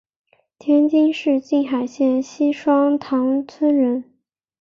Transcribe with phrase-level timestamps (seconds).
[0.57, 4.03] 天津市静海县西双塘村人。